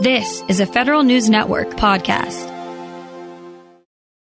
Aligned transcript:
This 0.00 0.44
is 0.46 0.60
a 0.60 0.66
Federal 0.66 1.02
News 1.02 1.28
Network 1.28 1.70
podcast. 1.70 2.46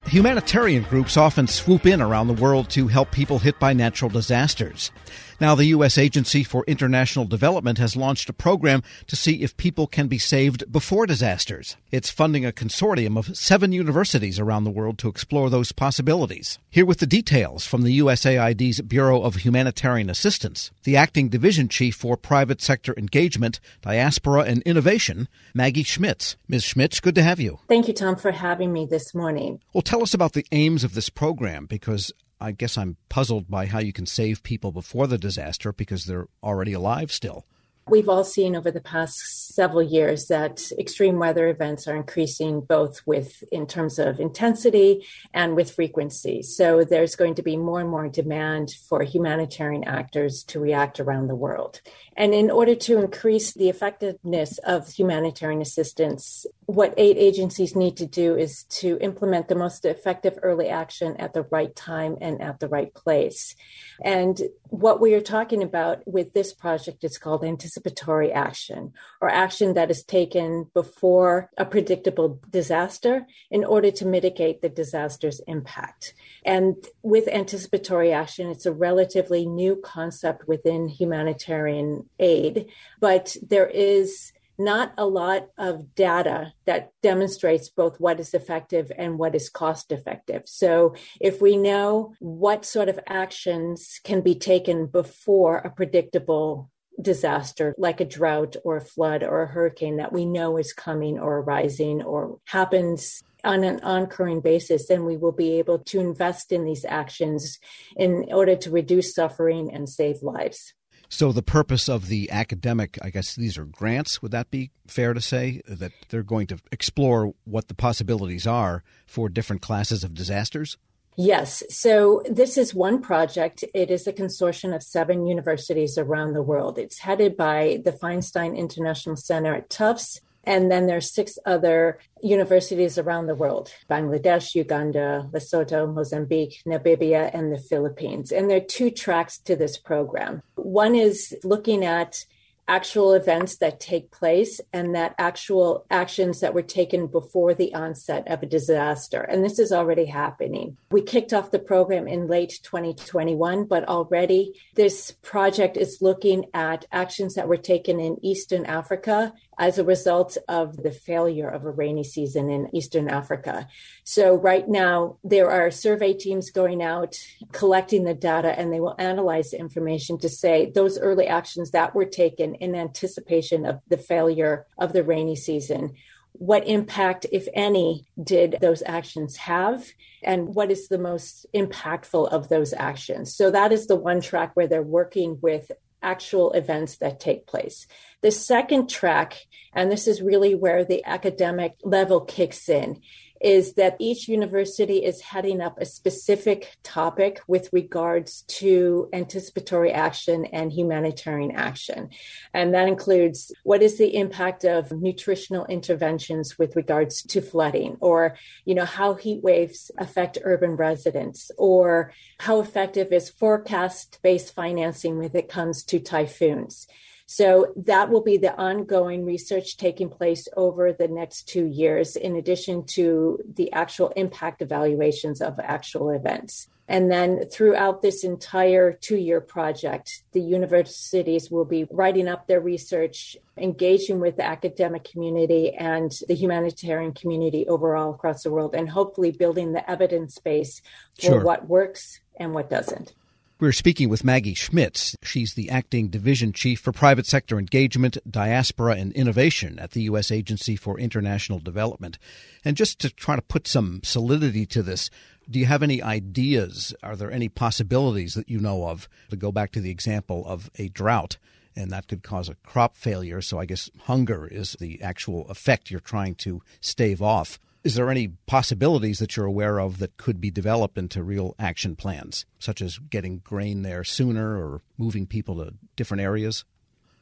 Humanitarian 0.06 0.84
groups 0.84 1.18
often 1.18 1.48
swoop 1.48 1.86
in 1.86 2.02
around 2.02 2.28
the 2.28 2.34
world 2.42 2.70
to 2.70 2.88
help 2.88 3.12
people 3.12 3.40
hit 3.40 3.60
by 3.60 3.74
natural 3.74 4.10
disasters. 4.10 4.94
Now, 5.42 5.54
the 5.54 5.66
U.S. 5.66 5.98
Agency 5.98 6.44
for 6.44 6.64
International 6.66 7.26
Development 7.26 7.78
has 7.78 7.98
launched 7.98 8.30
a 8.30 8.34
program 8.34 8.84
to 9.08 9.18
see 9.18 9.42
if 9.42 9.58
people 9.58 9.86
can 9.86 10.08
be 10.08 10.18
saved 10.18 10.72
before 10.72 11.06
disasters. 11.06 11.76
It's 11.92 12.10
funding 12.10 12.46
a 12.46 12.54
consortium 12.54 13.18
of 13.18 13.36
seven 13.36 13.74
universities 13.74 14.40
around 14.40 14.64
the 14.64 14.72
world 14.72 14.98
to 15.00 15.10
explore 15.10 15.50
those 15.50 15.74
possibilities. 15.74 16.58
Here 16.70 16.86
with 16.86 17.00
the 17.00 17.06
details 17.06 17.66
from 17.66 17.82
the 17.82 18.00
USAID's 18.00 18.80
Bureau 18.82 19.24
of 19.24 19.36
Humanitarian 19.36 20.10
Assistance, 20.10 20.72
the 20.84 20.96
acting 20.96 21.28
division 21.28 21.68
chief 21.68 21.96
for 21.96 22.16
private 22.16 22.62
sector 22.62 22.94
engagement, 22.98 23.60
diaspora, 23.82 24.44
and 24.44 24.62
innovation, 24.62 25.28
Maggie 25.54 25.84
Schmitz. 25.84 26.38
Ms. 26.48 26.64
Schmitz, 26.64 27.02
good 27.02 27.16
to 27.16 27.24
have 27.24 27.42
you. 27.42 27.60
Thank 27.68 27.90
you, 27.90 27.94
Tom, 27.94 28.16
for 28.16 28.32
having 28.32 28.72
me 28.72 28.86
this 28.86 29.14
morning. 29.14 29.60
Well, 29.74 29.82
tell 29.82 30.02
us 30.02 30.14
about 30.14 30.32
the 30.32 30.46
aims 30.54 30.86
of 30.86 30.94
this 30.94 31.10
program 31.10 31.66
because 31.66 32.14
I 32.40 32.52
guess 32.52 32.78
I'm 32.78 32.98
puzzled 33.10 33.50
by 33.50 33.68
how 33.68 33.80
you 33.80 33.94
can 33.94 34.06
save 34.06 34.44
people 34.44 34.72
before 34.72 35.08
the 35.08 35.18
disaster 35.18 35.72
because 35.72 36.06
they're 36.06 36.28
already 36.44 36.74
alive 36.74 37.12
still. 37.12 37.46
We've 37.88 38.10
all 38.10 38.24
seen 38.24 38.56
over 38.56 38.72
the 38.72 38.82
past 38.82 39.54
several 39.54 39.84
years 39.84 40.26
that 40.26 40.72
extreme 40.78 41.20
weather 41.20 41.48
events 41.50 41.88
are 41.88 41.96
increasing 41.96 42.62
both 42.62 43.02
with 43.06 43.44
in 43.52 43.68
terms 43.68 44.00
of 44.00 44.20
intensity 44.20 45.06
and 45.36 45.56
with 45.56 45.72
frequency. 45.72 46.42
So 46.42 46.84
there's 46.84 47.16
going 47.16 47.36
to 47.36 47.44
be 47.44 47.58
more 47.58 47.80
and 47.80 47.90
more 47.90 48.10
demand 48.10 48.72
for 48.90 49.04
humanitarian 49.04 49.84
actors 49.84 50.44
to 50.46 50.60
react 50.60 51.00
around 51.00 51.28
the 51.28 51.36
world. 51.36 51.82
And 52.18 52.34
in 52.34 52.50
order 52.50 52.74
to 52.74 52.98
increase 52.98 53.54
the 53.54 53.70
effectiveness 53.70 54.58
of 54.60 54.90
humanitarian 54.90 55.62
assistance, 55.62 56.48
what 56.66 56.94
aid 56.98 57.18
agencies 57.18 57.76
need 57.76 57.98
to 57.98 58.08
do 58.08 58.36
is 58.36 58.64
to 58.64 58.98
implement 59.00 59.48
the 59.48 59.56
most 59.56 59.86
effective 59.86 60.40
early 60.42 60.70
action 60.70 61.16
at 61.18 61.34
the 61.34 61.44
right 61.44 61.76
time 61.76 62.18
and 62.20 62.42
at 62.42 62.60
the 62.60 62.68
right 62.68 62.94
place. 62.94 63.56
And 64.04 64.42
what 64.70 65.00
we 65.00 65.14
are 65.14 65.22
talking 65.22 65.62
about 65.62 66.08
with 66.08 66.34
this 66.34 66.54
project 66.54 67.04
is 67.04 67.18
called 67.20 67.44
anticipatory 67.76 68.32
action, 68.32 68.94
or 69.22 69.30
action 69.30 69.74
that 69.74 69.92
is 69.92 70.04
taken 70.04 70.70
before 70.74 71.50
a 71.58 71.66
predictable 71.66 72.40
disaster 72.50 73.26
in 73.52 73.64
order 73.66 73.92
to 73.92 74.06
mitigate 74.06 74.62
the 74.62 74.70
disaster's 74.70 75.42
impact. 75.48 76.14
And 76.46 76.76
with 77.04 77.28
anticipatory 77.28 78.14
action, 78.14 78.50
it's 78.50 78.66
a 78.66 78.72
relatively 78.72 79.46
new 79.46 79.76
concept 79.84 80.48
within 80.48 80.88
humanitarian 80.88 82.10
aid, 82.20 82.68
but 83.00 83.36
there 83.46 83.68
is 83.68 84.32
not 84.58 84.94
a 84.98 85.06
lot 85.06 85.50
of 85.58 85.96
data 85.96 86.54
that 86.66 86.92
demonstrates 87.04 87.70
both 87.70 88.00
what 88.00 88.20
is 88.20 88.34
effective 88.34 88.92
and 88.98 89.18
what 89.18 89.36
is 89.36 89.50
cost 89.50 89.92
effective. 89.92 90.44
So, 90.46 90.96
if 91.20 91.42
we 91.42 91.58
know 91.58 92.14
what 92.20 92.66
sort 92.66 92.90
of 92.90 93.00
actions 93.08 94.00
can 94.04 94.22
be 94.22 94.36
taken 94.36 94.88
before 94.88 95.58
a 95.58 95.70
predictable 95.70 96.70
disaster 97.02 97.76
like 97.78 98.00
a 98.00 98.06
drought 98.06 98.56
or 98.64 98.78
a 98.78 98.86
flood 98.86 99.24
or 99.24 99.42
a 99.42 99.48
hurricane 99.48 99.98
that 99.98 100.14
we 100.14 100.26
know 100.26 100.58
is 100.58 100.74
coming 100.74 101.20
or 101.20 101.40
arising 101.40 102.02
or 102.02 102.40
happens 102.46 103.22
on 103.44 103.64
an 103.64 103.80
oncurring 103.84 104.42
basis, 104.42 104.88
then 104.88 105.06
we 105.06 105.18
will 105.18 105.32
be 105.32 105.60
able 105.60 105.80
to 105.80 106.00
invest 106.00 106.52
in 106.52 106.66
these 106.66 106.86
actions 106.86 107.60
in 107.96 108.26
order 108.30 108.56
to 108.56 108.72
reduce 108.72 109.14
suffering 109.14 109.72
and 109.72 109.88
save 109.88 110.24
lives. 110.24 110.74
So 111.08 111.32
the 111.32 111.44
purpose 111.44 111.88
of 111.88 112.08
the 112.08 112.32
academic, 112.32 112.98
I 113.02 113.12
guess 113.12 113.36
these 113.36 113.58
are 113.58 113.66
grants, 113.66 114.22
would 114.22 114.32
that 114.32 114.50
be 114.50 114.72
fair 114.88 115.14
to 115.14 115.22
say? 115.22 115.62
That 115.68 115.92
they're 116.10 116.24
going 116.24 116.48
to 116.48 116.58
explore 116.72 117.34
what 117.44 117.68
the 117.68 117.76
possibilities 117.76 118.48
are 118.48 118.84
for 119.06 119.30
different 119.30 119.62
classes 119.62 120.04
of 120.04 120.16
disasters? 120.16 120.78
Yes. 121.18 121.64
So 121.70 122.22
this 122.30 122.58
is 122.58 122.74
one 122.74 123.02
project. 123.02 123.64
It 123.74 123.90
is 123.90 124.06
a 124.06 124.14
consortium 124.14 124.76
of 124.76 124.84
seven 124.84 125.26
universities 125.26 125.98
around 125.98 126.34
the 126.34 126.42
world. 126.42 126.78
It's 126.78 127.00
headed 127.00 127.38
by 127.38 127.82
the 127.86 127.94
Feinstein 127.94 128.58
International 128.58 129.16
Center 129.16 129.56
at 129.56 129.70
Tufts 129.70 130.22
and 130.46 130.72
then 130.72 130.88
there's 130.88 131.12
six 131.12 131.38
other 131.46 132.00
universities 132.22 132.98
around 132.98 133.28
the 133.28 133.36
world 133.36 133.74
Bangladesh, 133.90 134.56
Uganda, 134.56 135.30
Lesotho, 135.32 135.92
Mozambique, 135.92 136.62
Namibia, 136.66 137.32
and 137.34 137.52
the 137.52 137.58
Philippines. 137.58 138.32
And 138.32 138.50
there 138.50 138.58
are 138.58 138.62
two 138.62 138.92
tracks 138.92 139.38
to 139.40 139.56
this 139.56 139.78
program. 139.78 140.42
One 140.56 140.96
is 140.96 141.36
looking 141.44 141.84
at 141.84 142.26
actual 142.68 143.14
events 143.14 143.58
that 143.58 143.80
take 143.80 144.12
place 144.12 144.60
and 144.74 144.96
that 144.96 145.16
actual 145.18 145.86
actions 145.90 146.40
that 146.40 146.54
were 146.54 146.62
taken 146.62 147.08
before 147.08 147.54
the 147.54 147.74
onset 147.74 148.28
of 148.28 148.42
a 148.42 148.48
disaster. 148.48 149.22
And 149.22 149.44
this 149.44 149.60
is 149.60 149.72
already 149.72 150.06
happening. 150.06 150.78
We 150.92 151.02
kicked 151.02 151.34
off 151.34 151.52
the 151.52 151.60
program 151.60 152.08
in 152.08 152.28
late 152.28 152.60
2021, 152.64 153.66
but 153.66 153.88
already 153.88 154.54
this 154.76 155.12
project 155.22 155.78
is 155.78 156.02
looking 156.02 156.46
at 156.54 156.86
actions 156.92 157.36
that 157.36 157.48
were 157.48 157.58
taken 157.58 158.00
in 158.00 158.24
Eastern 158.24 158.66
Africa 158.66 159.34
as 159.58 159.78
a 159.78 159.84
result 159.84 160.38
of 160.48 160.78
the 160.84 160.92
failure 160.92 161.48
of 161.48 161.66
a 161.66 161.72
rainy 161.72 162.04
season 162.04 162.50
in 162.50 162.76
Eastern 162.76 163.10
Africa. 163.10 163.68
So, 164.04 164.36
right 164.36 164.68
now, 164.68 165.18
there 165.24 165.50
are 165.50 165.72
survey 165.72 166.14
teams 166.14 166.52
going 166.52 166.82
out 166.84 167.18
collecting 167.52 168.04
the 168.04 168.14
data, 168.14 168.58
and 168.58 168.72
they 168.72 168.80
will 168.80 168.96
analyze 169.00 169.52
the 169.52 169.60
information 169.60 170.18
to 170.20 170.30
say 170.30 170.72
those 170.72 171.00
early 171.00 171.28
actions 171.28 171.72
that 171.72 171.96
were 171.96 172.06
taken 172.06 172.56
in 172.56 172.76
anticipation 172.76 173.66
of 173.66 173.80
the 173.88 173.98
failure 173.98 174.66
of 174.78 174.94
the 174.94 175.04
rainy 175.04 175.36
season. 175.36 175.94
What 176.34 176.68
impact, 176.68 177.26
if 177.32 177.48
any, 177.54 178.08
did 178.22 178.58
those 178.60 178.84
actions 178.86 179.38
have? 179.38 179.88
And 180.22 180.54
what 180.54 180.70
is 180.70 180.90
the 180.90 180.98
most 180.98 181.46
impactful 181.56 182.30
of 182.30 182.50
those 182.50 182.74
actions? 182.74 183.34
So, 183.34 183.52
that 183.52 183.72
is 183.72 183.88
the 183.88 183.96
one 183.96 184.20
track 184.20 184.52
where 184.56 184.68
they're 184.68 184.84
working 184.84 185.40
with 185.42 185.72
actual 186.02 186.52
events 186.54 186.98
that 186.98 187.20
take 187.20 187.48
place. 187.48 187.88
The 188.22 188.32
second 188.32 188.90
track, 188.90 189.46
and 189.74 189.92
this 189.92 190.08
is 190.08 190.22
really 190.22 190.56
where 190.56 190.84
the 190.84 191.04
academic 191.06 191.76
level 191.84 192.22
kicks 192.22 192.70
in, 192.70 193.02
is 193.42 193.74
that 193.74 193.98
each 194.00 194.28
university 194.28 195.04
is 195.04 195.22
heading 195.22 195.62
up 195.62 195.80
a 195.80 195.86
specific 195.86 196.78
topic 196.84 197.42
with 197.48 197.70
regards 197.72 198.44
to 198.48 199.10
anticipatory 199.14 199.92
action 199.92 200.46
and 200.46 200.72
humanitarian 200.72 201.52
action. 201.52 202.10
And 202.54 202.74
that 202.74 202.88
includes 202.88 203.52
what 203.64 203.82
is 203.82 203.98
the 203.98 204.16
impact 204.16 204.64
of 204.64 204.92
nutritional 204.92 205.66
interventions 205.66 206.58
with 206.58 206.76
regards 206.76 207.22
to 207.24 207.42
flooding, 207.42 207.98
or, 208.00 208.38
you 208.66 208.76
know, 208.76 208.86
how 208.86 209.16
heat 209.16 209.44
waves 209.44 209.92
affect 209.98 210.38
urban 210.44 210.76
residents, 210.76 211.52
or 211.58 212.14
how 212.40 212.60
effective 212.60 213.12
is 213.12 213.30
forecast 213.30 214.20
based 214.24 214.54
financing 214.54 215.18
when 215.18 215.32
it 215.34 215.50
comes 215.50 215.84
to 215.84 216.00
typhoons. 216.00 216.88
So 217.28 217.74
that 217.76 218.10
will 218.10 218.22
be 218.22 218.38
the 218.38 218.56
ongoing 218.56 219.26
research 219.26 219.78
taking 219.78 220.10
place 220.10 220.48
over 220.56 220.94
the 220.94 221.08
next 221.08 221.48
two 221.50 221.66
years, 221.66 222.16
in 222.16 222.36
addition 222.36 222.86
to 222.88 223.40
the 223.56 223.72
actual 223.74 224.10
impact 224.10 224.62
evaluations 224.62 225.42
of 225.42 225.60
actual 225.60 226.12
events. 226.12 226.68
And 226.88 227.12
then 227.12 227.50
throughout 227.50 228.04
this 228.04 228.24
entire 228.24 228.94
two 228.94 229.18
year 229.18 229.42
project, 229.42 230.22
the 230.34 230.42
universities 230.42 231.50
will 231.50 231.66
be 231.66 231.88
writing 231.90 232.28
up 232.28 232.46
their 232.46 232.62
research, 232.62 233.36
engaging 233.58 234.20
with 234.20 234.38
the 234.38 234.46
academic 234.46 235.04
community 235.04 235.74
and 235.74 236.12
the 236.28 236.36
humanitarian 236.36 237.14
community 237.14 237.68
overall 237.68 238.14
across 238.14 238.44
the 238.44 238.52
world, 238.52 238.76
and 238.76 238.90
hopefully 238.90 239.32
building 239.32 239.72
the 239.74 239.90
evidence 239.90 240.38
base 240.38 240.84
for 241.16 241.22
sure. 241.22 241.44
what 241.44 241.68
works 241.68 242.20
and 242.40 242.54
what 242.54 242.70
doesn't. 242.70 243.16
We're 243.58 243.72
speaking 243.72 244.10
with 244.10 244.26
Maggie 244.26 244.54
Schmitz. 244.54 245.16
She's 245.24 245.54
the 245.54 245.70
acting 245.70 246.10
division 246.10 246.52
chief 246.52 246.82
for 246.82 246.92
private 246.92 247.26
sector 247.26 247.58
engagement, 247.58 248.18
diaspora, 248.30 248.98
and 248.98 249.14
innovation 249.14 249.80
at 249.80 249.92
the 249.92 250.02
U.S. 250.04 250.30
Agency 250.30 250.76
for 250.76 251.00
International 251.00 251.60
Development. 251.60 252.18
And 252.66 252.76
just 252.76 253.00
to 253.00 253.10
try 253.10 253.38
to 253.38 253.42
put 253.42 253.66
some 253.66 254.02
solidity 254.04 254.66
to 254.66 254.84
this, 254.84 255.10
do 255.50 255.58
you 255.58 255.68
have 255.68 255.82
any 255.82 256.04
ideas? 256.04 256.94
Are 257.02 257.16
there 257.16 257.32
any 257.32 257.48
possibilities 257.48 258.34
that 258.34 258.50
you 258.50 258.60
know 258.60 258.90
of 258.90 259.08
to 259.30 259.38
go 259.38 259.54
back 259.54 259.72
to 259.72 259.80
the 259.80 259.92
example 259.92 260.44
of 260.46 260.70
a 260.76 260.90
drought? 260.90 261.38
And 261.78 261.92
that 261.92 262.10
could 262.10 262.24
cause 262.24 262.50
a 262.50 262.56
crop 262.56 262.98
failure. 262.98 263.42
So 263.42 263.58
I 263.58 263.66
guess 263.66 263.90
hunger 264.02 264.48
is 264.48 264.76
the 264.82 265.02
actual 265.02 265.48
effect 265.50 265.90
you're 265.90 266.02
trying 266.02 266.36
to 266.36 266.62
stave 266.82 267.22
off. 267.22 267.58
Is 267.86 267.94
there 267.94 268.10
any 268.10 268.30
possibilities 268.48 269.20
that 269.20 269.38
you're 269.38 269.46
aware 269.46 269.80
of 269.80 270.00
that 270.00 270.18
could 270.18 270.42
be 270.42 270.50
developed 270.50 270.98
into 270.98 271.22
real 271.22 271.54
action 271.60 271.96
plans, 271.96 272.44
such 272.58 272.82
as 272.82 272.98
getting 272.98 273.38
grain 273.38 273.84
there 273.84 274.04
sooner 274.04 274.58
or 274.58 274.82
moving 274.98 275.28
people 275.28 275.64
to 275.64 275.76
different 275.96 276.22
areas? 276.22 276.66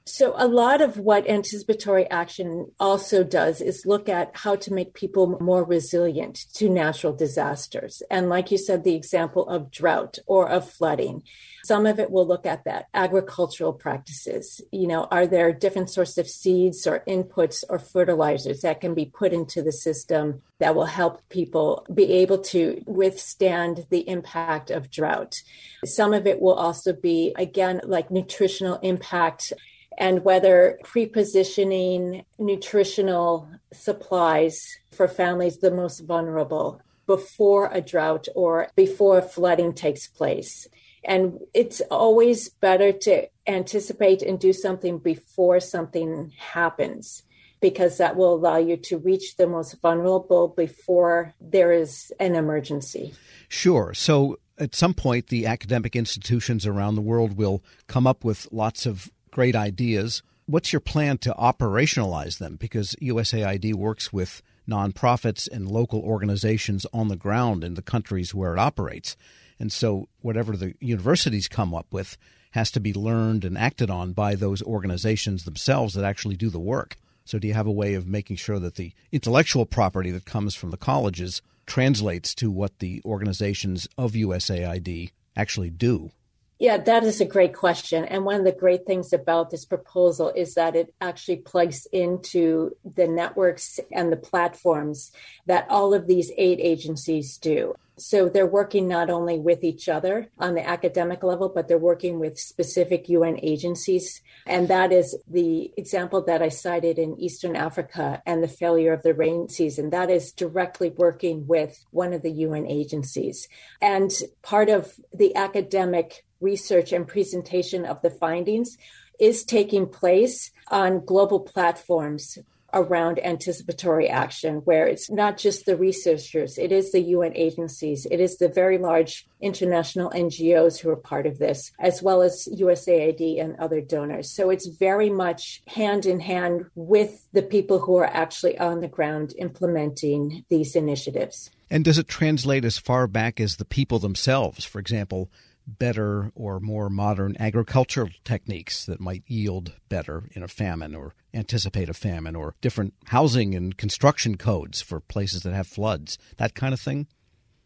So, 0.06 0.34
a 0.36 0.48
lot 0.48 0.82
of 0.82 0.98
what 0.98 1.30
anticipatory 1.30 2.10
action 2.10 2.70
also 2.78 3.24
does 3.24 3.62
is 3.62 3.86
look 3.86 4.10
at 4.10 4.32
how 4.34 4.58
to 4.58 4.74
make 4.74 4.94
people 4.94 5.38
more 5.40 5.64
resilient 5.64 6.46
to 6.56 6.70
natural 6.70 7.14
disasters. 7.14 8.04
And, 8.12 8.28
like 8.28 8.52
you 8.52 8.58
said, 8.58 8.84
the 8.84 8.96
example 8.96 9.48
of 9.48 9.72
drought 9.72 10.20
or 10.26 10.50
of 10.50 10.70
flooding. 10.70 11.24
Some 11.64 11.86
of 11.86 12.00
it 12.00 12.12
will 12.12 12.28
look 12.28 12.46
at 12.46 12.66
that 12.66 12.88
agricultural 12.94 13.72
practices. 13.72 14.60
You 14.74 14.88
know, 14.88 15.08
are 15.10 15.26
there 15.26 15.54
different 15.54 15.90
sorts 15.90 16.18
of 16.18 16.28
seeds 16.28 16.86
or 16.86 17.06
inputs 17.08 17.64
or 17.70 17.80
fertilizers 17.80 18.60
that 18.62 18.82
can 18.82 18.94
be 18.94 19.06
put 19.06 19.32
into 19.32 19.62
the 19.62 19.72
system 19.72 20.42
that 20.60 20.76
will 20.76 20.86
help 20.86 21.22
people 21.30 21.86
be 21.94 22.12
able 22.12 22.40
to 22.40 22.84
withstand 22.86 23.86
the 23.90 24.08
impact 24.10 24.70
of 24.70 24.92
drought? 24.92 25.42
Some 25.86 26.14
of 26.14 26.28
it 26.28 26.42
will 26.42 26.56
also 26.56 26.92
be, 26.92 27.34
again, 27.38 27.80
like 27.86 28.12
nutritional 28.12 28.80
impact 28.82 29.54
and 29.98 30.24
whether 30.24 30.80
prepositioning 30.84 32.26
nutritional 32.40 33.50
supplies 33.72 34.78
for 34.92 35.08
families 35.08 35.58
the 35.58 35.72
most 35.72 36.00
vulnerable 36.02 36.82
before 37.06 37.70
a 37.72 37.82
drought 37.82 38.28
or 38.36 38.68
before 38.76 39.22
flooding 39.22 39.74
takes 39.74 40.08
place. 40.08 40.68
And 41.04 41.40
it's 41.54 41.82
always 41.92 42.50
better 42.50 42.94
to 42.94 43.28
anticipate 43.46 44.22
and 44.22 44.40
do 44.40 44.54
something 44.54 45.00
before 45.00 45.60
something 45.60 46.32
happens 46.38 47.24
because 47.60 47.98
that 47.98 48.16
will 48.16 48.34
allow 48.34 48.58
you 48.58 48.76
to 48.76 48.98
reach 48.98 49.38
the 49.38 49.48
most 49.48 49.82
vulnerable 49.82 50.50
before 50.50 51.34
there 51.40 51.72
is 51.72 52.12
an 52.20 52.36
emergency. 52.36 53.14
Sure. 53.48 53.94
So 53.94 54.38
at 54.58 54.76
some 54.76 54.94
point, 54.94 55.28
the 55.28 55.46
academic 55.46 55.96
institutions 55.96 56.68
around 56.68 56.96
the 56.96 57.02
world 57.02 57.38
will 57.38 57.64
come 57.88 58.06
up 58.06 58.24
with 58.24 58.48
lots 58.52 58.86
of 58.86 59.10
great 59.34 59.56
ideas. 59.56 60.22
What's 60.46 60.72
your 60.72 60.80
plan 60.80 61.18
to 61.20 61.34
operationalize 61.34 62.38
them? 62.38 62.56
Because 62.56 62.96
USAID 63.02 63.74
works 63.74 64.14
with 64.14 64.42
nonprofits 64.70 65.50
and 65.52 65.68
local 65.68 66.02
organizations 66.02 66.86
on 66.94 67.08
the 67.08 67.16
ground 67.16 67.64
in 67.64 67.74
the 67.74 67.82
countries 67.82 68.34
where 68.34 68.54
it 68.54 68.60
operates. 68.60 69.18
And 69.60 69.72
so, 69.72 70.08
whatever 70.22 70.56
the 70.56 70.76
universities 70.80 71.48
come 71.48 71.74
up 71.74 71.88
with 71.92 72.16
has 72.52 72.70
to 72.72 72.80
be 72.80 72.94
learned 72.94 73.44
and 73.44 73.58
acted 73.58 73.90
on 73.90 74.14
by 74.14 74.36
those 74.36 74.62
organizations 74.62 75.46
themselves 75.46 75.96
that 75.96 76.06
actually 76.06 76.36
do 76.36 76.50
the 76.50 76.60
work. 76.60 76.98
So, 77.26 77.40
do 77.40 77.48
you 77.48 77.54
have 77.56 77.68
a 77.68 77.72
way 77.72 77.96
of 77.96 78.08
making 78.08 78.38
sure 78.38 78.60
that 78.60 78.76
the 78.76 78.94
intellectual 79.12 79.66
property 79.66 80.12
that 80.12 80.26
comes 80.26 80.54
from 80.54 80.70
the 80.70 80.78
colleges 80.78 81.42
translates 81.66 82.36
to 82.36 82.52
what 82.52 82.80
the 82.80 83.02
organizations 83.04 83.88
of 83.98 84.12
USAID 84.12 85.12
actually 85.36 85.72
do? 85.72 86.12
Yeah, 86.60 86.78
that 86.78 87.04
is 87.04 87.20
a 87.20 87.26
great 87.26 87.54
question. 87.54 88.06
And 88.06 88.26
one 88.26 88.36
of 88.36 88.46
the 88.46 88.52
great 88.52 88.86
things 88.86 89.12
about 89.12 89.50
this 89.50 89.66
proposal 89.66 90.32
is 90.36 90.54
that 90.54 90.76
it 90.76 90.94
actually 91.02 91.38
plugs 91.38 91.88
into 91.92 92.72
the 92.86 93.08
networks 93.08 93.80
and 93.92 94.12
the 94.12 94.18
platforms 94.18 95.12
that 95.46 95.68
all 95.70 95.94
of 95.94 96.08
these 96.08 96.32
aid 96.38 96.60
agencies 96.62 97.38
do. 97.38 97.76
So 97.98 98.28
they're 98.28 98.48
working 98.48 98.88
not 98.88 99.10
only 99.10 99.38
with 99.38 99.64
each 99.64 99.88
other 99.88 100.30
on 100.40 100.56
the 100.56 100.68
academic 100.68 101.22
level, 101.22 101.50
but 101.50 101.68
they're 101.68 101.78
working 101.78 102.20
with 102.20 102.40
specific 102.40 103.08
UN 103.10 103.40
agencies. 103.44 104.22
And 104.48 104.68
that 104.68 104.92
is 104.92 105.16
the 105.30 105.72
example 105.78 106.24
that 106.24 106.42
I 106.42 106.50
cited 106.50 106.98
in 106.98 107.20
Eastern 107.20 107.56
Africa 107.56 108.22
and 108.26 108.42
the 108.42 108.48
failure 108.48 108.94
of 108.94 109.04
the 109.04 109.14
rain 109.14 109.48
season. 109.48 109.92
That 109.92 110.10
is 110.10 110.32
directly 110.32 110.90
working 110.90 111.46
with 111.46 111.86
one 111.92 112.14
of 112.14 112.24
the 112.24 112.32
UN 112.32 112.66
agencies. 112.68 113.48
And 113.82 114.12
part 114.42 114.70
of 114.70 114.94
the 115.14 115.36
academic 115.36 116.26
research 116.44 116.92
and 116.92 117.08
presentation 117.08 117.86
of 117.86 118.02
the 118.02 118.12
findings 118.12 118.78
is 119.20 119.44
taking 119.44 119.88
place 119.88 120.52
on 120.70 121.06
global 121.06 121.40
platforms 121.40 122.38
around 122.74 123.24
anticipatory 123.24 124.10
action, 124.10 124.56
where 124.66 124.88
it's 124.88 125.10
not 125.10 125.38
just 125.38 125.66
the 125.66 125.78
researchers, 125.78 126.58
it 126.58 126.72
is 126.72 126.92
the 126.92 127.02
UN 127.02 127.32
agencies, 127.36 128.08
it 128.10 128.20
is 128.20 128.38
the 128.38 128.50
very 128.50 128.78
large 128.78 129.28
international 129.42 130.10
NGOs 130.10 130.80
who 130.80 130.90
are 130.90 130.96
part 130.96 131.28
of 131.28 131.38
this, 131.38 131.72
as 131.80 132.02
well 132.02 132.22
as 132.22 132.48
USAID 132.52 133.40
and 133.40 133.56
other 133.60 133.80
donors. 133.80 134.32
So 134.32 134.50
it's 134.50 134.68
very 134.68 135.10
much 135.10 135.62
hand 135.68 136.06
in 136.06 136.20
hand 136.20 136.66
with 136.76 137.28
the 137.32 137.44
people 137.44 137.80
who 137.80 137.98
are 137.98 138.08
actually 138.08 138.58
on 138.58 138.82
the 138.82 138.88
ground 138.88 139.34
implementing 139.38 140.44
these 140.50 140.76
initiatives. 140.76 141.52
And 141.70 141.86
does 141.86 141.98
it 141.98 142.08
translate 142.08 142.66
as 142.66 142.78
far 142.78 143.08
back 143.08 143.40
as 143.40 143.58
the 143.58 143.66
people 143.66 144.00
themselves? 144.00 144.66
For 144.66 144.80
example, 144.80 145.30
better 145.68 146.32
or 146.36 146.60
more 146.60 146.90
modern 146.90 147.36
agricultural 147.40 148.10
techniques 148.24 148.86
that 148.86 149.00
might 149.00 149.24
yield 149.28 149.74
better 149.90 150.30
in 150.34 150.44
a 150.44 150.48
famine 150.48 150.96
or 150.96 151.14
anticipate 151.34 151.90
a 151.90 151.94
famine 151.94 152.36
or 152.36 152.56
different 152.62 152.94
housing 153.08 153.56
and 153.56 153.78
construction 153.78 154.38
codes 154.38 154.82
for 154.82 155.00
places 155.00 155.44
that 155.44 155.54
have 155.54 155.68
floods, 155.68 156.18
that 156.38 156.56
kind 156.56 156.74
of 156.74 156.80
thing? 156.80 157.08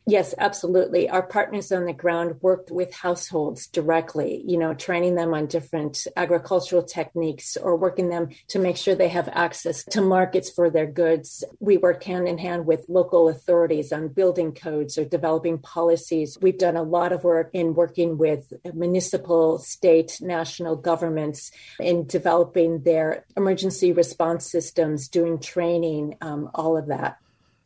Yes, 0.09 0.33
absolutely. 0.38 1.09
Our 1.09 1.21
partners 1.21 1.69
on 1.69 1.83
the 1.83 1.92
ground 1.92 2.42
worked 2.42 2.71
with 2.71 2.94
households 2.94 3.68
directly, 3.68 4.42
you 4.48 4.57
know, 4.57 4.74
training 4.74 5.15
them 5.15 5.33
on 5.33 5.48
different 5.48 6.07
agricultural 6.15 6.83
techniques 6.83 7.57
or 7.57 7.75
working 7.75 8.07
them 8.07 8.30
to 8.48 8.57
make 8.57 8.77
sure 8.77 8.95
they 8.95 9.09
have 9.09 9.27
access 9.33 9.83
to 9.83 10.00
markets 10.00 10.50
for 10.50 10.69
their 10.69 10.88
goods. 10.88 11.44
We 11.59 11.75
worked 11.75 12.06
hand 12.06 12.25
in 12.25 12.38
hand 12.38 12.65
with 12.65 12.86
local 12.88 13.27
authorities 13.27 13.92
on 13.92 14.07
building 14.07 14.54
codes 14.54 14.98
or 14.98 15.04
developing 15.04 15.57
policies. 15.57 16.38
We've 16.42 16.57
done 16.57 16.77
a 16.77 16.83
lot 16.83 17.12
of 17.12 17.25
work 17.25 17.50
in 17.51 17.75
working 17.75 18.18
with 18.18 18.53
municipal, 18.74 19.60
state, 19.60 20.19
national 20.21 20.77
governments 20.77 21.51
in 21.81 22.07
developing 22.07 22.83
their 22.83 23.25
emergency 23.36 23.92
response 23.92 24.50
systems, 24.50 25.10
doing 25.10 25.38
training, 25.38 26.15
um, 26.21 26.50
all 26.56 26.77
of 26.77 26.88
that. 26.88 27.18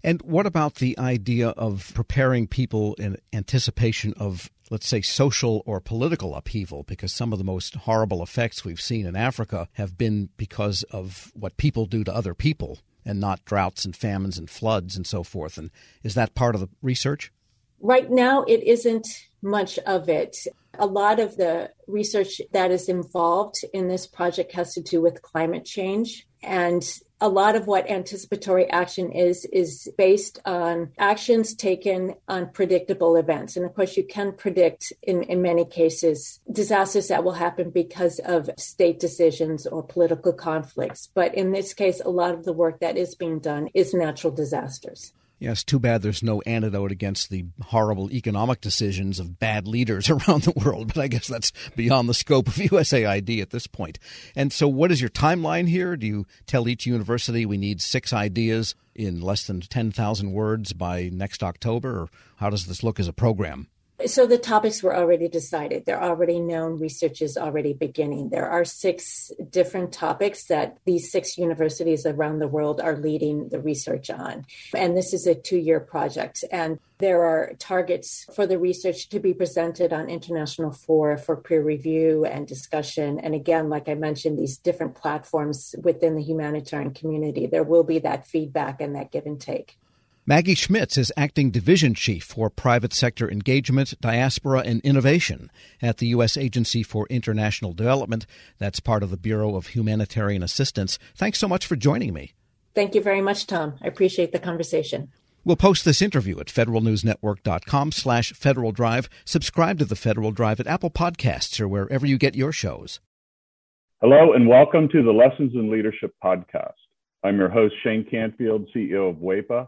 And 0.03 0.21
what 0.21 0.45
about 0.45 0.75
the 0.75 0.97
idea 0.97 1.49
of 1.49 1.91
preparing 1.93 2.47
people 2.47 2.95
in 2.95 3.17
anticipation 3.33 4.13
of, 4.17 4.49
let's 4.69 4.87
say, 4.87 5.01
social 5.01 5.61
or 5.65 5.79
political 5.79 6.35
upheaval? 6.35 6.83
Because 6.83 7.13
some 7.13 7.31
of 7.31 7.39
the 7.39 7.45
most 7.45 7.75
horrible 7.75 8.23
effects 8.23 8.65
we've 8.65 8.81
seen 8.81 9.05
in 9.05 9.15
Africa 9.15 9.67
have 9.73 9.97
been 9.97 10.29
because 10.37 10.83
of 10.91 11.31
what 11.35 11.57
people 11.57 11.85
do 11.85 12.03
to 12.03 12.15
other 12.15 12.33
people 12.33 12.79
and 13.05 13.19
not 13.19 13.45
droughts 13.45 13.85
and 13.85 13.95
famines 13.95 14.37
and 14.37 14.49
floods 14.49 14.95
and 14.95 15.05
so 15.05 15.23
forth. 15.23 15.57
And 15.57 15.69
is 16.03 16.15
that 16.15 16.35
part 16.35 16.55
of 16.55 16.61
the 16.61 16.69
research? 16.81 17.31
Right 17.79 18.09
now, 18.09 18.43
it 18.43 18.63
isn't 18.63 19.07
much 19.41 19.79
of 19.79 20.07
it. 20.07 20.37
A 20.77 20.85
lot 20.85 21.19
of 21.19 21.35
the 21.35 21.71
research 21.87 22.39
that 22.53 22.71
is 22.71 22.89
involved 22.89 23.55
in 23.73 23.87
this 23.87 24.05
project 24.05 24.53
has 24.53 24.73
to 24.73 24.81
do 24.81 25.01
with 25.01 25.21
climate 25.21 25.65
change. 25.65 26.27
And 26.43 26.83
a 27.21 27.29
lot 27.29 27.55
of 27.55 27.67
what 27.67 27.89
anticipatory 27.89 28.69
action 28.69 29.11
is 29.11 29.45
is 29.53 29.87
based 29.97 30.39
on 30.43 30.91
actions 30.97 31.53
taken 31.53 32.15
on 32.27 32.49
predictable 32.51 33.15
events. 33.15 33.55
And 33.55 33.65
of 33.65 33.75
course 33.75 33.95
you 33.95 34.03
can 34.03 34.33
predict 34.33 34.91
in, 35.03 35.23
in 35.23 35.41
many 35.41 35.63
cases 35.63 36.39
disasters 36.51 37.07
that 37.09 37.23
will 37.23 37.33
happen 37.33 37.69
because 37.69 38.19
of 38.19 38.49
state 38.57 38.99
decisions 38.99 39.67
or 39.67 39.83
political 39.83 40.33
conflicts. 40.33 41.09
But 41.13 41.35
in 41.35 41.51
this 41.51 41.73
case 41.73 42.01
a 42.03 42.09
lot 42.09 42.33
of 42.33 42.43
the 42.43 42.53
work 42.53 42.79
that 42.79 42.97
is 42.97 43.13
being 43.15 43.39
done 43.39 43.69
is 43.73 43.93
natural 43.93 44.33
disasters 44.33 45.13
Yes, 45.41 45.63
too 45.63 45.79
bad 45.79 46.03
there's 46.03 46.21
no 46.21 46.41
antidote 46.41 46.91
against 46.91 47.31
the 47.31 47.45
horrible 47.63 48.11
economic 48.11 48.61
decisions 48.61 49.19
of 49.19 49.39
bad 49.39 49.67
leaders 49.67 50.07
around 50.09 50.43
the 50.43 50.53
world, 50.55 50.93
but 50.93 50.99
I 50.99 51.07
guess 51.07 51.27
that's 51.27 51.51
beyond 51.75 52.07
the 52.07 52.13
scope 52.13 52.47
of 52.47 52.53
USAID 52.57 53.41
at 53.41 53.49
this 53.49 53.65
point. 53.65 53.97
And 54.35 54.53
so, 54.53 54.67
what 54.67 54.91
is 54.91 55.01
your 55.01 55.09
timeline 55.09 55.67
here? 55.67 55.97
Do 55.97 56.05
you 56.05 56.27
tell 56.45 56.67
each 56.67 56.85
university 56.85 57.43
we 57.47 57.57
need 57.57 57.81
six 57.81 58.13
ideas 58.13 58.75
in 58.93 59.19
less 59.19 59.47
than 59.47 59.61
10,000 59.61 60.31
words 60.31 60.73
by 60.73 61.09
next 61.11 61.41
October, 61.41 62.01
or 62.01 62.09
how 62.35 62.51
does 62.51 62.67
this 62.67 62.83
look 62.83 62.99
as 62.99 63.07
a 63.07 63.13
program? 63.13 63.67
So 64.05 64.25
the 64.25 64.37
topics 64.37 64.81
were 64.81 64.95
already 64.95 65.27
decided. 65.27 65.85
They're 65.85 66.01
already 66.01 66.39
known. 66.39 66.79
Research 66.79 67.21
is 67.21 67.37
already 67.37 67.73
beginning. 67.73 68.29
There 68.29 68.49
are 68.49 68.65
six 68.65 69.31
different 69.49 69.91
topics 69.91 70.45
that 70.45 70.77
these 70.85 71.11
six 71.11 71.37
universities 71.37 72.05
around 72.05 72.39
the 72.39 72.47
world 72.47 72.79
are 72.79 72.97
leading 72.97 73.49
the 73.49 73.59
research 73.59 74.09
on. 74.09 74.45
And 74.75 74.95
this 74.95 75.13
is 75.13 75.27
a 75.27 75.35
two 75.35 75.57
year 75.57 75.79
project. 75.79 76.43
And 76.51 76.79
there 76.99 77.23
are 77.23 77.53
targets 77.57 78.27
for 78.35 78.45
the 78.45 78.59
research 78.59 79.09
to 79.09 79.19
be 79.19 79.33
presented 79.33 79.91
on 79.91 80.09
international 80.09 80.71
fora 80.71 81.17
for 81.17 81.35
peer 81.35 81.63
review 81.63 82.25
and 82.25 82.47
discussion. 82.47 83.19
And 83.19 83.33
again, 83.33 83.69
like 83.69 83.89
I 83.89 83.95
mentioned, 83.95 84.37
these 84.37 84.57
different 84.57 84.95
platforms 84.95 85.75
within 85.81 86.15
the 86.15 86.23
humanitarian 86.23 86.93
community, 86.93 87.47
there 87.47 87.63
will 87.63 87.83
be 87.83 87.99
that 87.99 88.27
feedback 88.27 88.81
and 88.81 88.95
that 88.95 89.11
give 89.11 89.25
and 89.25 89.41
take. 89.41 89.77
Maggie 90.23 90.53
Schmitz 90.53 90.99
is 90.99 91.11
acting 91.17 91.49
division 91.49 91.95
chief 91.95 92.23
for 92.23 92.51
private 92.51 92.93
sector 92.93 93.29
engagement, 93.29 93.99
diaspora, 93.99 94.59
and 94.59 94.79
innovation 94.81 95.49
at 95.81 95.97
the 95.97 96.07
U.S. 96.07 96.37
Agency 96.37 96.83
for 96.83 97.07
International 97.09 97.73
Development. 97.73 98.27
That's 98.59 98.79
part 98.79 99.01
of 99.01 99.09
the 99.09 99.17
Bureau 99.17 99.55
of 99.55 99.67
Humanitarian 99.67 100.43
Assistance. 100.43 100.99
Thanks 101.15 101.39
so 101.39 101.47
much 101.47 101.65
for 101.65 101.75
joining 101.75 102.13
me. 102.13 102.33
Thank 102.75 102.93
you 102.93 103.01
very 103.01 103.19
much, 103.19 103.47
Tom. 103.47 103.73
I 103.81 103.87
appreciate 103.87 104.31
the 104.31 104.37
conversation. 104.37 105.09
We'll 105.43 105.55
post 105.55 105.85
this 105.85 106.03
interview 106.03 106.39
at 106.39 106.47
federalnewsnetwork.com 106.47 107.91
slash 107.91 108.31
Federal 108.33 108.71
Drive. 108.71 109.09
Subscribe 109.25 109.79
to 109.79 109.85
the 109.85 109.95
Federal 109.95 110.31
Drive 110.31 110.59
at 110.59 110.67
Apple 110.67 110.91
Podcasts 110.91 111.59
or 111.59 111.67
wherever 111.67 112.05
you 112.05 112.19
get 112.19 112.35
your 112.35 112.51
shows. 112.51 112.99
Hello, 114.01 114.33
and 114.33 114.47
welcome 114.47 114.87
to 114.89 115.01
the 115.01 115.11
Lessons 115.11 115.55
in 115.55 115.71
Leadership 115.71 116.13
podcast. 116.23 116.73
I'm 117.23 117.37
your 117.37 117.49
host, 117.49 117.73
Shane 117.83 118.05
Canfield, 118.05 118.67
CEO 118.75 119.09
of 119.09 119.15
WEPA, 119.15 119.67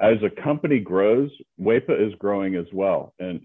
as 0.00 0.16
a 0.22 0.42
company 0.42 0.78
grows, 0.78 1.30
WEPA 1.60 2.06
is 2.06 2.14
growing 2.18 2.56
as 2.56 2.66
well. 2.72 3.14
And 3.18 3.44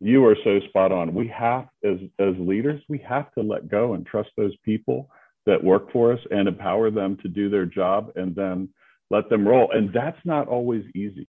you 0.00 0.24
are 0.26 0.36
so 0.44 0.60
spot 0.68 0.92
on. 0.92 1.14
We 1.14 1.28
have, 1.28 1.68
as, 1.84 1.98
as 2.18 2.34
leaders, 2.38 2.82
we 2.88 2.98
have 2.98 3.32
to 3.34 3.42
let 3.42 3.68
go 3.70 3.94
and 3.94 4.06
trust 4.06 4.30
those 4.36 4.54
people 4.64 5.08
that 5.46 5.62
work 5.62 5.92
for 5.92 6.12
us 6.12 6.20
and 6.30 6.48
empower 6.48 6.90
them 6.90 7.16
to 7.22 7.28
do 7.28 7.48
their 7.50 7.66
job 7.66 8.12
and 8.16 8.34
then 8.34 8.68
let 9.10 9.28
them 9.28 9.46
roll. 9.46 9.70
And 9.72 9.92
that's 9.92 10.18
not 10.24 10.48
always 10.48 10.84
easy. 10.94 11.28